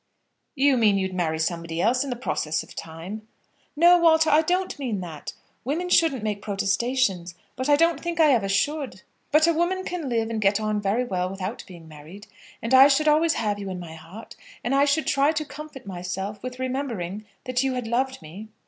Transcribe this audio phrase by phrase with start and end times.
[0.55, 3.27] "You mean you'd marry somebody else in the process of time."
[3.75, 5.33] "No, Walter; I don't mean that.
[5.63, 9.03] Women shouldn't make protestations; but I don't think I ever should.
[9.31, 12.25] But a woman can live and get on very well without being married,
[12.63, 15.85] and I should always have you in my heart, and I should try to comfort
[15.85, 18.47] myself with remembering that you had loved me."